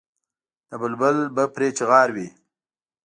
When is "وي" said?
2.15-2.27